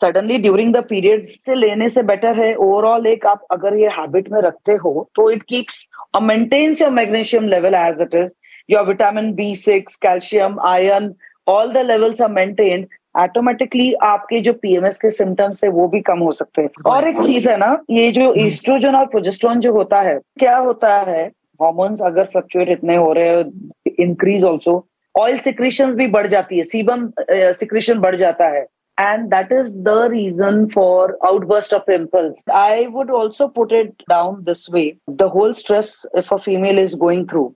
suddenly 0.00 0.38
during 0.38 0.74
the 0.74 0.84
period 0.88 1.24
से 1.24 1.54
लेने 1.54 1.88
से 1.88 2.02
better 2.04 2.38
है। 2.38 2.54
Overall 2.56 3.06
एक 3.06 3.26
आप 3.26 3.46
अगर 3.50 3.76
ये 3.76 3.88
habit 3.90 4.30
में 4.32 4.40
रखते 4.42 4.72
हो 4.84 5.08
तो 5.16 5.30
इट 5.30 5.42
कीप्स 5.48 5.86
और 6.14 6.22
maintains 6.22 6.82
your 6.82 6.90
magnesium 6.92 7.48
level 7.48 7.74
as 7.76 8.02
it 8.02 8.14
is 8.14 8.32
your 8.70 8.86
vitamin 8.86 9.32
B 9.34 9.54
six 9.56 9.96
calcium 10.02 10.60
iron 10.66 11.12
all 11.48 11.72
the 11.72 11.86
levels 11.86 12.22
are 12.22 12.30
maintained 12.30 12.86
automatically 13.18 13.92
आपके 14.02 14.40
जो 14.40 14.52
पीएमएस 14.52 14.98
के 14.98 15.10
सिम्टम्स 15.10 15.64
है 15.64 15.70
वो 15.70 15.86
भी 15.88 16.00
कम 16.00 16.18
हो 16.18 16.32
सकते 16.32 16.62
हैं। 16.62 16.70
और 16.86 17.08
एक 17.08 17.20
चीज़ 17.26 17.48
है 17.48 17.56
ना 17.56 17.70
ये 17.90 18.10
जो 18.12 18.32
ईस्ट्रोजन 18.38 18.94
और 18.94 19.06
प्रोजेस्ट्रॉन 19.06 19.60
जो 19.60 19.72
होता 19.72 20.00
है 20.02 20.18
क्या 20.38 20.56
होता 20.56 20.94
है? 21.00 21.24
हॉर्मोन्स 21.60 22.00
अगर 22.02 22.24
फ्लक्चुएट 22.32 22.68
इतने 22.70 22.96
हो 22.96 23.12
रहे 23.12 23.28
हैं 23.28 23.94
इंक्रीज 24.00 24.44
ऑल्सो 24.44 24.84
ऑयल 25.14 25.38
सिक्रीशन 25.38 25.94
भी 25.96 26.06
बढ़ 26.08 26.26
जाती 26.26 26.56
है। 26.56 26.62
सीबम 26.64 27.10
सिक्रीशन 27.20 27.98
बढ़ 27.98 28.16
जाता 28.16 28.48
है। 28.48 28.66
and 28.97 29.31
that 29.31 29.51
is 29.51 29.69
the 29.83 30.09
reason 30.09 30.69
for 30.69 31.17
outburst 31.27 31.73
of 31.73 31.85
pimples 31.85 32.43
i 32.53 32.87
would 32.89 33.09
also 33.19 33.47
put 33.47 33.71
it 33.71 34.03
down 34.09 34.43
this 34.43 34.69
way 34.69 34.83
the 35.21 35.29
whole 35.35 35.53
stress 35.53 36.05
if 36.13 36.31
a 36.31 36.37
female 36.39 36.77
is 36.77 36.95
going 37.07 37.25
through 37.33 37.49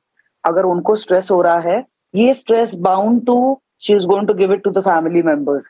अगर 0.43 0.65
उनको 0.65 0.95
stress 0.95 1.29
हो 1.31 1.41
रहा 1.41 1.59
है 1.59 1.83
ये 2.15 2.33
stress 2.33 2.73
bound 2.87 3.25
to 3.25 3.37
she 3.85 3.93
is 3.93 4.03
going 4.11 4.27
to 4.27 4.33
give 4.33 4.53
it 4.53 4.63
to 4.63 4.71
the 4.71 4.83
family 4.85 5.21
members 5.31 5.65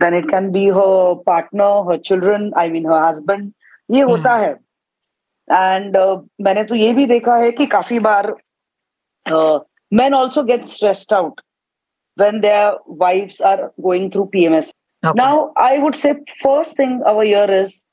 then 0.00 0.14
it 0.16 0.26
can 0.30 0.46
be 0.54 0.62
her 0.76 1.14
partner 1.26 1.68
her 1.84 1.94
children 2.06 2.42
i 2.62 2.64
mean 2.72 2.88
her 2.88 2.98
husband 3.02 3.52
ये 3.90 4.02
होता 4.10 4.34
है 4.36 4.50
and 5.48 5.96
मैंने 6.46 6.64
तो 6.64 6.74
ये 6.74 6.92
भी 6.92 7.06
देखा 7.06 7.36
है 7.36 7.50
कि 7.60 7.66
काफी 7.74 7.98
बार 8.06 8.32
men 10.00 10.16
also 10.18 10.44
get 10.50 10.68
stressed 10.74 11.12
out 11.20 11.40
When 12.17 12.41
their 12.41 12.73
wives 12.85 13.39
are 13.41 13.71
going 13.81 14.09
through 14.11 14.29
PMS. 14.35 14.71
Okay. 15.03 15.13
Now, 15.15 15.51
I 15.57 15.77
would 15.79 15.95
say 15.95 16.15
first 16.41 16.75
thing 16.75 17.01
over 17.05 17.23
here 17.23 17.49
is 17.51 17.83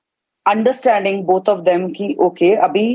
understanding 0.47 1.25
both 1.27 1.49
of 1.49 1.65
them 1.65 1.89
कि 1.95 2.17
okay 2.29 2.55
अभी 2.69 2.87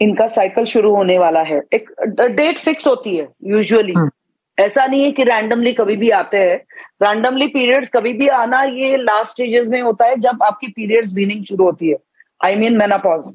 इनका 0.00 0.26
साइकिल 0.28 0.64
शुरू 0.70 0.94
होने 0.94 1.18
वाला 1.18 1.42
है 1.42 1.60
एक 1.74 1.90
डेट 2.36 2.58
फिक्स 2.58 2.86
होती 2.86 3.16
है 3.16 3.28
यूजुअली 3.52 3.92
हम्म. 3.92 4.10
ऐसा 4.58 4.84
नहीं 4.86 5.02
है 5.04 5.10
कि 5.12 5.24
रैंडमली 5.24 5.72
कभी 5.72 5.96
भी 5.96 6.10
आते 6.18 6.38
हैं 6.38 6.56
रैंडमली 7.02 7.46
पीरियड्स 7.54 7.88
कभी 7.94 8.12
भी 8.18 8.28
आना 8.42 8.62
ये 8.64 8.96
लास्ट 8.96 9.30
स्टेजेस 9.30 9.68
में 9.68 9.80
होता 9.82 10.06
है 10.06 10.16
जब 10.26 10.42
आपकी 10.42 10.68
पीरियड्स 10.76 11.12
बीनिंग 11.12 11.44
शुरू 11.44 11.64
होती 11.64 11.90
है 11.90 11.96
I 12.44 12.56
mean 12.62 12.76
menopause 12.78 13.34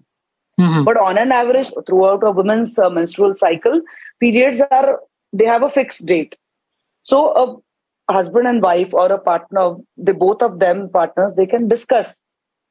Mhm. 0.58 0.84
but 0.88 0.98
on 1.02 1.18
an 1.20 1.32
average 1.36 1.70
throughout 1.86 2.24
a 2.30 2.32
woman's 2.40 2.74
uh, 2.86 2.90
menstrual 2.96 3.32
cycle 3.38 3.78
periods 4.24 4.60
are 4.78 4.90
they 5.34 5.46
have 5.52 5.64
a 5.68 5.70
fixed 5.78 6.04
date 6.10 6.36
so 7.04 7.64
a 8.10 8.14
husband 8.14 8.48
and 8.48 8.62
wife 8.62 8.94
or 8.94 9.12
a 9.12 9.18
partner 9.18 9.76
they 9.98 10.12
both 10.12 10.42
of 10.42 10.60
them 10.60 10.90
partners 10.90 11.34
they 11.36 11.46
can 11.46 11.68
discuss 11.68 12.22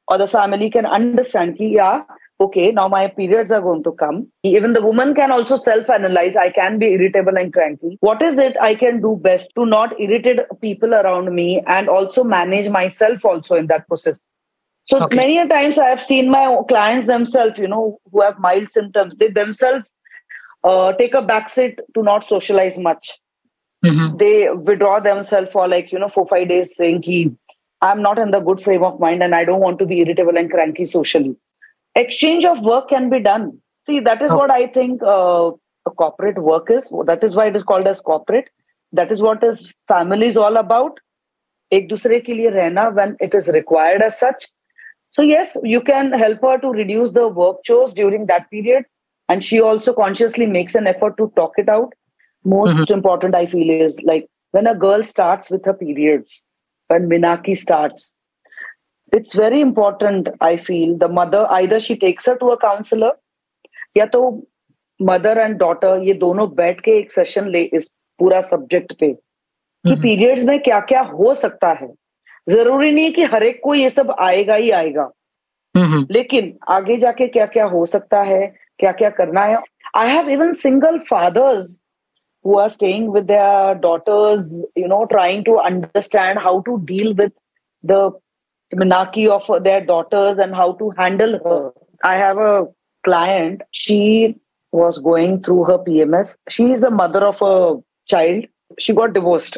or 0.07 0.17
the 0.17 0.27
family 0.27 0.69
can 0.69 0.85
understand 0.85 1.57
ki, 1.57 1.69
yeah 1.75 2.03
okay 2.39 2.71
now 2.71 2.87
my 2.87 3.07
periods 3.07 3.51
are 3.51 3.61
going 3.61 3.83
to 3.83 3.91
come 3.93 4.27
even 4.43 4.73
the 4.73 4.81
woman 4.81 5.13
can 5.15 5.31
also 5.31 5.55
self 5.55 5.89
analyze 5.89 6.35
i 6.35 6.49
can 6.49 6.77
be 6.79 6.87
irritable 6.87 7.37
and 7.37 7.53
cranky 7.53 7.97
what 8.01 8.21
is 8.21 8.37
it 8.37 8.55
i 8.61 8.73
can 8.75 9.01
do 9.01 9.15
best 9.21 9.51
to 9.55 9.65
not 9.65 9.99
irritate 9.99 10.39
people 10.61 10.93
around 10.93 11.33
me 11.33 11.61
and 11.67 11.89
also 11.89 12.23
manage 12.23 12.69
myself 12.69 13.23
also 13.25 13.55
in 13.55 13.67
that 13.67 13.87
process 13.87 14.17
so 14.85 14.97
Okay. 15.05 15.15
many 15.15 15.37
a 15.37 15.47
times 15.47 15.77
I 15.77 15.87
have 15.87 16.03
seen 16.03 16.29
my 16.29 16.57
clients 16.67 17.07
themselves, 17.07 17.57
you 17.57 17.67
know, 17.67 17.99
who 18.11 18.21
have 18.21 18.39
mild 18.39 18.69
symptoms, 18.71 19.13
they 19.17 19.29
themselves 19.29 19.85
uh, 20.63 20.91
take 20.93 21.13
a 21.13 21.21
backseat 21.21 21.77
to 21.93 22.03
not 22.03 22.27
socialize 22.27 22.77
much 22.77 23.20
Mhm. 23.84 24.18
They 24.18 24.48
withdraw 24.50 25.00
themselves 25.00 25.50
for 25.52 25.68
like, 25.68 25.92
you 25.92 25.98
know, 25.98 26.08
four, 26.08 26.26
five 26.28 26.48
days 26.48 26.74
saying, 26.76 27.02
Ki, 27.02 27.30
I'm 27.82 28.02
not 28.02 28.18
in 28.18 28.30
the 28.30 28.40
good 28.40 28.60
frame 28.60 28.82
of 28.82 28.98
mind 28.98 29.22
and 29.22 29.34
I 29.34 29.44
don't 29.44 29.60
want 29.60 29.78
to 29.80 29.86
be 29.86 30.00
irritable 30.00 30.36
and 30.36 30.50
cranky 30.50 30.84
socially. 30.84 31.36
Exchange 31.94 32.44
of 32.44 32.60
work 32.60 32.88
can 32.88 33.08
be 33.10 33.20
done. 33.20 33.58
See, 33.86 34.00
that 34.00 34.22
is 34.22 34.30
Okay. 34.32 34.38
what 34.38 34.50
I 34.50 34.66
think 34.66 35.02
uh, 35.02 35.52
a 35.86 35.90
corporate 35.90 36.38
work 36.38 36.70
is. 36.70 36.90
That 37.06 37.22
is 37.22 37.36
why 37.36 37.46
it 37.46 37.56
is 37.56 37.62
called 37.62 37.86
as 37.86 38.00
corporate. 38.00 38.48
That 38.92 39.12
is 39.12 39.20
what 39.20 39.44
is 39.44 39.72
family 39.88 40.26
is 40.28 40.36
all 40.36 40.56
about. 40.56 40.98
एक 41.72 41.88
दूसरे 41.88 42.18
के 42.24 42.34
लिए 42.34 42.50
रहना 42.54 42.94
when 42.96 43.16
it 43.20 43.34
is 43.34 43.48
required 43.48 44.02
as 44.02 44.18
such. 44.18 44.46
So 45.10 45.22
yes, 45.22 45.56
you 45.62 45.80
can 45.80 46.12
help 46.12 46.42
her 46.42 46.58
to 46.58 46.68
reduce 46.68 47.10
the 47.12 47.28
work 47.28 47.62
chores 47.64 47.92
during 47.94 48.26
that 48.26 48.50
period, 48.50 48.84
and 49.28 49.42
she 49.42 49.60
also 49.60 49.92
consciously 49.92 50.46
makes 50.46 50.74
an 50.74 50.86
effort 50.86 51.16
to 51.18 51.32
talk 51.36 51.52
it 51.58 51.68
out. 51.68 51.94
Most 52.45 52.75
mm-hmm. 52.75 52.93
important, 52.93 53.35
I 53.35 53.45
feel, 53.45 53.69
is 53.69 53.97
like 54.03 54.27
when 54.53 54.67
a 54.67 54.75
girl 54.75 55.03
starts 55.03 55.51
with 55.51 55.65
her 55.65 55.73
periods, 55.73 56.41
when 56.89 57.07
Minaki 57.07 57.55
starts, 57.55 58.13
it's 59.13 59.35
very 59.35 59.61
important. 59.61 60.29
I 60.41 60.57
feel 60.57 60.97
the 60.97 61.07
mother 61.09 61.45
either 61.51 61.79
she 61.79 61.95
takes 61.95 62.25
her 62.25 62.37
to 62.37 62.51
a 62.51 62.57
counselor, 62.57 63.11
या 63.97 64.05
तो 64.05 64.19
mother 64.99 65.37
and 65.37 65.57
daughter 65.57 66.03
ये 66.03 66.13
दोनों 66.13 66.47
बैठ 66.55 66.79
के 66.81 66.91
एक 66.99 67.11
session 67.11 67.47
ले 67.51 67.61
इस 67.73 67.87
पूरा 68.19 68.41
सब्जेक्ट 68.41 68.93
पे 68.99 69.07
कि 69.13 69.89
हम्म. 69.89 70.01
पीरियड्स 70.01 70.43
में 70.43 70.59
क्या 70.63 70.79
क्या 70.91 71.01
हो 71.01 71.33
सकता 71.33 71.71
है 71.81 71.87
ज़रूरी 72.49 72.91
नहीं 72.91 73.05
है 73.05 73.11
कि 73.11 73.23
हर 73.33 73.43
एक 73.43 73.59
को 73.63 73.73
ये 73.75 73.89
सब 73.89 74.15
आएगा 74.19 74.55
ही 74.55 74.71
आएगा 74.71 75.09
Mhm. 75.75 76.05
लेकिन 76.11 76.57
आगे 76.69 76.97
जाके 76.97 77.27
क्या 77.27 77.45
क्या 77.45 77.65
हो 77.65 77.85
सकता 77.85 78.21
है 78.23 78.45
क्या 78.79 78.91
क्या 78.91 79.09
करना 79.09 79.43
है 79.45 79.57
I 79.97 80.09
have 80.09 80.29
even 80.29 80.53
single 80.53 80.97
fathers 81.09 81.80
who 82.43 82.57
are 82.57 82.69
staying 82.69 83.11
with 83.11 83.27
their 83.27 83.75
daughters 83.75 84.53
you 84.75 84.87
know 84.87 85.05
trying 85.11 85.43
to 85.43 85.57
understand 85.59 86.39
how 86.39 86.61
to 86.61 86.79
deal 86.85 87.13
with 87.13 87.31
the 87.83 88.11
minaki 88.75 89.27
of 89.29 89.63
their 89.63 89.83
daughters 89.85 90.37
and 90.37 90.55
how 90.55 90.71
to 90.73 90.89
handle 90.97 91.39
her 91.45 91.71
i 92.03 92.15
have 92.15 92.37
a 92.37 92.65
client 93.03 93.61
she 93.71 94.35
was 94.71 94.97
going 94.99 95.41
through 95.43 95.63
her 95.63 95.77
pms 95.79 96.35
she 96.49 96.71
is 96.71 96.81
the 96.81 96.89
mother 96.89 97.25
of 97.25 97.41
a 97.41 97.55
child 98.07 98.45
she 98.79 98.93
got 98.93 99.13
divorced 99.13 99.57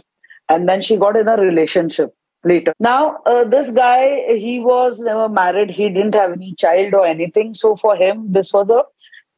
and 0.50 0.68
then 0.68 0.82
she 0.82 0.98
got 0.98 1.16
in 1.16 1.28
a 1.28 1.38
relationship 1.38 2.13
later. 2.44 2.74
Now, 2.80 3.18
uh, 3.25 3.44
this 3.46 3.72
guy, 3.72 4.36
he 4.36 4.60
was 4.60 5.00
never 5.00 5.30
married. 5.30 5.70
He 5.72 5.88
didn't 5.90 6.16
have 6.16 6.34
any 6.34 6.54
child 6.56 6.94
or 6.94 7.06
anything. 7.06 7.54
So 7.56 7.75
for 7.78 7.96
him, 7.96 8.32
this 8.32 8.52
was 8.54 8.68
the 8.68 8.84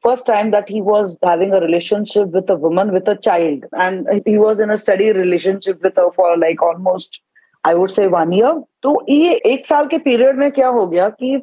first 0.05 0.25
time 0.25 0.51
that 0.51 0.69
he 0.69 0.81
was 0.81 1.17
having 1.23 1.53
a 1.53 1.59
relationship 1.59 2.29
with 2.29 2.49
a 2.49 2.55
woman 2.55 2.91
with 2.91 3.07
a 3.07 3.15
child. 3.17 3.65
And 3.73 4.21
he 4.25 4.37
was 4.37 4.59
in 4.59 4.69
a 4.69 4.77
steady 4.77 5.11
relationship 5.11 5.81
with 5.81 5.95
her 5.97 6.11
for 6.11 6.37
like 6.37 6.61
almost, 6.61 7.19
I 7.63 7.73
would 7.73 7.91
say, 7.91 8.07
one 8.07 8.31
year. 8.31 8.53
तो 8.83 8.95
ये 9.09 9.33
एक 9.53 9.65
साल 9.65 9.87
के 9.87 9.97
period 10.07 10.37
में 10.37 10.51
क्या 10.51 10.67
हो 10.79 10.87
गया 10.87 11.09
कि 11.21 11.41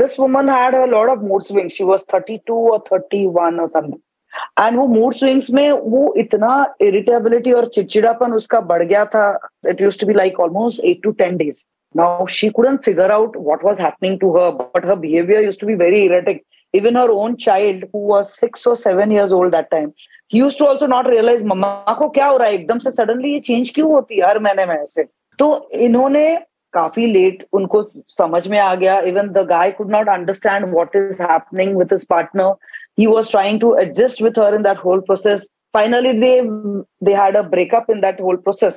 this 0.00 0.18
woman 0.18 0.48
had 0.48 0.74
a 0.74 0.86
lot 0.86 1.08
of 1.08 1.22
mood 1.22 1.46
swings. 1.46 1.72
She 1.72 1.84
was 1.84 2.04
32 2.04 2.58
or 2.74 2.82
31 2.90 3.60
or 3.60 3.68
something. 3.70 4.00
And 4.60 4.76
वो 4.76 4.86
मूड 4.86 5.14
स्विंग्स 5.14 5.50
में 5.50 5.70
वो 5.72 6.14
इतना 6.18 6.54
इरिटेबिलिटी 6.82 7.52
और 7.52 7.66
चिड़चिड़ापन 7.74 8.32
उसका 8.32 8.60
बढ़ 8.70 8.82
गया 8.82 9.04
था 9.14 9.26
it 9.68 9.80
used 9.80 9.98
to 10.00 10.06
be 10.06 10.14
like 10.14 10.40
almost 10.40 10.80
eight 10.84 11.02
to 11.02 11.10
ten 11.20 11.36
days 11.36 11.64
now 11.96 12.26
she 12.30 12.48
couldn't 12.56 12.82
figure 12.84 13.10
out 13.12 13.36
what 13.36 13.64
was 13.64 13.80
happening 13.80 14.18
to 14.20 14.30
her 14.36 14.50
but 14.54 14.86
her 14.86 14.94
behaviour 15.06 15.44
used 15.44 15.58
to 15.60 15.66
be 15.66 15.74
very 15.84 16.02
erratic 16.04 16.42
even 16.74 16.96
her 16.96 17.10
own 17.12 17.34
child 17.36 17.82
who 17.92 18.00
was 18.06 18.30
six 18.36 18.64
or 18.66 18.72
seven 18.78 19.12
years 19.16 19.32
old 19.32 19.52
that 19.52 19.68
time 19.74 19.90
he 20.28 20.38
used 20.38 20.58
to 20.58 20.66
also 20.68 20.86
not 20.92 21.08
realize 21.10 21.42
मम्मा 21.50 21.92
को 21.98 22.08
क्या 22.16 22.26
हो 22.26 22.36
रहा 22.36 22.48
है 22.48 22.54
एकदम 22.54 22.78
से 22.78 22.90
suddenly 22.90 23.32
ये 23.32 23.40
change 23.48 23.70
क्यों 23.74 23.90
होती 23.92 24.18
है 24.20 24.26
हर 24.28 24.38
महीने 24.46 24.66
में 24.66 24.74
ऐसे 24.74 25.02
तो 25.38 25.48
इन्होंने 25.88 26.24
काफ़ी 26.74 27.06
लेट 27.12 27.46
उनको 27.54 27.82
समझ 28.18 28.46
में 28.48 28.58
आ 28.58 28.74
गया 28.74 28.98
even 29.10 29.28
the 29.32 29.46
guy 29.48 29.70
could 29.78 29.90
not 29.90 30.08
understand 30.08 30.66
what 30.72 30.96
is 30.96 31.22
happening 31.22 31.76
with 31.78 31.92
his 31.92 32.06
partner 32.10 32.54
he 32.98 33.06
was 33.10 33.28
trying 33.28 33.56
to 33.62 33.68
adjust 33.82 34.20
with 34.24 34.36
her 34.36 34.50
in 34.56 34.64
that 34.64 34.82
whole 34.82 35.00
process 35.06 35.46
finally 35.74 36.12
they 36.18 36.34
they 37.06 37.14
had 37.20 37.38
a 37.38 37.42
breakup 37.54 37.88
in 37.94 38.02
that 38.04 38.20
whole 38.26 38.38
process 38.44 38.76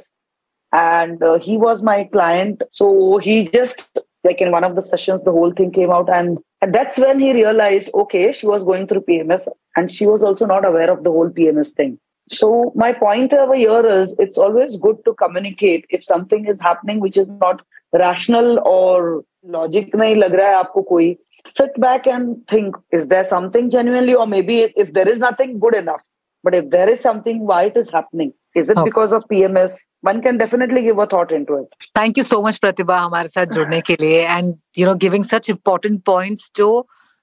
and 0.71 1.21
uh, 1.23 1.39
he 1.39 1.57
was 1.57 1.81
my 1.81 2.03
client. 2.05 2.61
So 2.71 3.17
he 3.17 3.47
just 3.47 3.87
like 4.23 4.41
in 4.41 4.51
one 4.51 4.63
of 4.63 4.75
the 4.75 4.81
sessions 4.81 5.23
the 5.23 5.31
whole 5.31 5.51
thing 5.51 5.71
came 5.71 5.91
out. 5.91 6.09
And, 6.09 6.39
that's 6.71 6.97
when 6.97 7.19
he 7.19 7.33
realized 7.33 7.87
okay 7.93 8.31
she 8.31 8.47
was 8.47 8.63
going 8.63 8.87
through 8.87 9.01
pms 9.01 9.47
and 9.75 9.93
she 9.93 10.07
was 10.07 10.23
also 10.23 10.43
not 10.47 10.65
aware 10.65 10.89
of 10.89 11.03
the 11.03 11.11
whole 11.11 11.29
pms 11.29 11.69
thing. 11.69 11.99
So 12.31 12.71
my 12.75 12.93
point 12.93 13.31
over 13.31 13.53
here 13.53 13.85
is 13.85 14.15
it's 14.17 14.39
always 14.39 14.75
good 14.75 14.97
to 15.05 15.13
communicate 15.13 15.85
if 15.91 16.03
something 16.03 16.47
is 16.47 16.59
happening 16.59 16.99
which 16.99 17.15
is 17.15 17.27
not 17.27 17.61
rational 17.93 18.59
or 18.65 19.23
logic 19.43 19.93
nahi 19.93 20.17
lag 20.17 20.31
raha 20.31 20.55
hai 20.55 20.63
aapko 20.63 20.87
koi. 20.89 21.17
Sit 21.45 21.79
back 21.79 22.07
and 22.07 22.35
think 22.47 22.75
is 22.91 23.05
there 23.05 23.23
something 23.23 23.69
genuinely 23.69 24.15
or 24.15 24.25
maybe 24.25 24.73
if 24.75 24.91
there 24.93 25.07
is 25.07 25.19
nothing 25.19 25.59
good 25.59 25.75
enough 25.75 26.01
but 26.47 26.59
if 26.63 26.73
there 26.73 26.89
is 26.95 27.05
something 27.05 27.45
why 27.51 27.61
it 27.69 27.79
is 27.83 27.95
happening? 27.99 28.33
Is 28.59 28.69
it 28.69 28.77
Okay. 28.77 28.89
because 28.89 29.15
of 29.15 29.23
pms 29.31 29.73
one 30.09 30.19
can 30.25 30.37
definitely 30.41 30.81
give 30.81 30.99
a 31.03 31.05
thought 31.13 31.31
into 31.37 31.57
it. 31.61 31.73
You 32.17 32.23
so 32.23 32.41
much 32.41 32.57
Pratibha 32.57 32.99
हमारे 32.99 33.27
साथ 33.27 33.45
जुड़ने 33.57 33.81
के 33.81 33.97
लिए. 34.01 34.21
And 34.21 34.53
you 34.77 34.85
know 34.87 34.95
giving 35.05 35.23
such 35.23 35.49
important 35.49 36.01
points 36.05 36.51
जो 36.55 36.67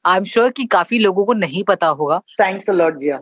I 0.05 0.17
am 0.17 0.25
sure 0.25 0.51
कि 0.57 0.65
काफ़ी 0.65 0.99
लोगों 0.99 1.25
को 1.25 1.33
नहीं 1.33 1.63
पता 1.65 1.87
होगा. 2.01 2.21
Thanks 2.41 2.75
a 2.75 2.77
lot 2.81 3.01
jia. 3.05 3.19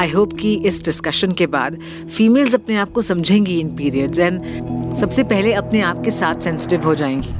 I 0.00 0.10
hope 0.10 0.32
कि 0.40 0.54
इस 0.66 0.84
डिस्कशन 0.84 1.32
के 1.32 1.46
बाद 1.46 1.78
फीमेल्स 2.16 2.54
अपने 2.54 2.76
आप 2.76 2.92
को 2.92 3.02
समझेंगी 3.02 3.58
इन 3.60 3.74
पीरियड्स 3.76 4.18
एंड 4.18 4.94
सबसे 4.96 5.24
पहले 5.24 5.52
अपने 5.52 5.80
आप 5.80 6.02
के 6.04 6.10
साथ 6.10 6.34
सेंसिटिव 6.34 6.84
हो 6.84 6.94
जाएँगी. 6.94 7.34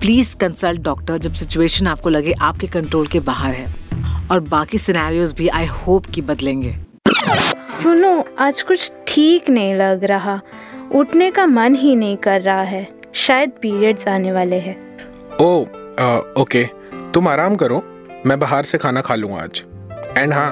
प्लीज़ 0.00 0.36
कंसल्ट 0.36 0.80
डॉक्टर 0.82 1.18
जब 1.18 1.32
सिचुएशन 1.32 1.86
आपको 1.86 2.10
लगे 2.10 2.32
आपके 2.42 2.66
कंट्रोल 2.66 3.06
के 3.06 3.20
बाहर 3.20 3.54
है. 3.54 3.83
और 4.30 4.40
बाकी 4.40 4.78
सिनेरियोज 4.78 5.32
भी 5.32 5.48
आई 5.48 5.66
होप 5.66 6.06
कि 6.06 6.22
बदलेंगे। 6.22 6.76
सुनो 7.72 8.24
आज 8.38 8.62
कुछ 8.62 8.90
ठीक 9.08 9.48
नहीं 9.50 9.74
लग 9.74 10.04
रहा। 10.04 10.40
उठने 10.94 11.30
का 11.30 11.46
मन 11.46 11.74
ही 11.74 11.94
नहीं 11.96 12.16
कर 12.16 12.40
रहा 12.40 12.62
है। 12.62 12.86
शायद 13.14 13.50
पीरियड्स 13.62 14.08
आने 14.08 14.32
वाले 14.32 14.56
हैं। 14.60 14.76
ओ 15.40 15.64
आ, 16.00 16.16
ओके। 16.40 16.64
तुम 17.14 17.28
आराम 17.28 17.56
करो। 17.56 17.82
मैं 18.26 18.38
बाहर 18.40 18.64
से 18.64 18.78
खाना 18.78 19.00
खा 19.00 19.14
लूँगा 19.14 19.42
आज। 19.42 19.62
एंड 20.18 20.32
हाँ 20.32 20.50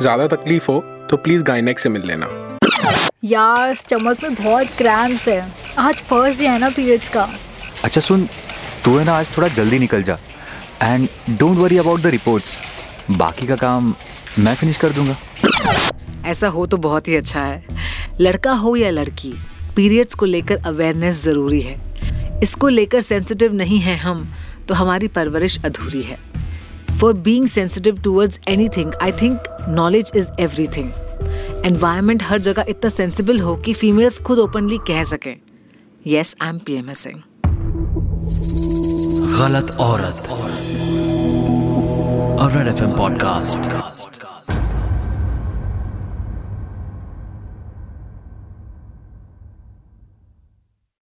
ज़्यादा 0.00 0.26
तकलीफ़ 0.26 0.70
हो 0.70 0.78
तो 1.10 1.16
प्लीज़ 1.16 1.42
गायनेक 1.44 1.78
से 1.78 1.88
मिल 1.88 2.06
लेना। 2.06 2.28
यार 3.24 3.74
स्टमक 3.74 4.22
में 4.22 4.34
बहुत 4.34 4.66
क्रैम्प्स 4.78 5.28
है। 5.28 5.52
आज 5.78 6.02
फ़र्स्ट 6.02 6.40
डे 6.40 6.46
है 6.48 6.58
ना 6.58 6.68
पीरियड्स 6.70 7.08
का। 7.08 7.28
अच्छा 7.84 8.00
सुन 8.00 8.28
तू 8.84 8.96
है 8.98 9.04
ना 9.04 9.14
आज 9.14 9.36
थोड़ा 9.36 9.48
जल्दी 9.50 9.78
निकल 9.78 10.02
जा। 10.02 10.18
And 10.82 11.08
don't 11.38 11.56
worry 11.58 11.78
about 11.78 12.00
the 12.00 12.06
reports 12.06 12.56
बाकी 13.10 13.46
का 13.46 13.56
काम 13.56 13.94
मैं 14.38 14.54
फिनिश 14.54 14.76
कर 14.76 14.92
दूँगा। 14.92 15.16
ऐसा 16.26 16.48
हो 16.48 16.66
तो 16.66 16.76
बहुत 16.76 17.08
ही 17.08 17.16
अच्छा 17.16 17.40
है। 17.40 17.64
लड़का 18.20 18.52
हो 18.52 18.74
या 18.76 18.90
लड़की 18.90 19.32
पीरियड्स 19.76 20.14
को 20.14 20.26
लेकर 20.26 20.56
अवेयरनेस 20.66 21.22
ज़रूरी 21.24 21.60
है। 21.60 21.80
इसको 22.42 22.68
लेकर 22.68 23.00
सेंसिटिव 23.00 23.54
नहीं 23.54 23.78
है 23.78 23.96
हम 23.96 24.28
तो 24.68 24.74
हमारी 24.74 25.08
परवरिश 25.08 25.58
अधूरी 25.64 26.02
है। 26.02 26.18
For 27.00 27.12
being 27.12 27.46
sensitive 27.46 28.00
towards 28.02 28.40
anything 28.68 28.92
I 29.02 29.12
think 29.12 29.66
knowledge 29.68 30.10
is 30.16 30.28
everything 30.76 30.90
environment 31.66 32.22
हर 32.22 32.38
जगह 32.40 32.64
इतना 32.68 32.88
सेंसिबल 32.90 33.40
हो 33.40 33.56
कि 33.56 33.72
फीमेल्स 33.74 34.18
खुद 34.20 34.38
ओपनली 34.38 34.78
कह 34.88 35.02
सकें। 35.04 35.34
Yes 36.06 36.34
I 36.42 36.48
am 36.48 36.58
P 36.58 36.74
M 36.74 36.90
S 36.90 37.06
Galat 39.38 39.76
Aurat. 39.80 40.28
a 42.42 42.48
Red 42.48 42.66
FM 42.74 42.96
podcast. 42.96 44.21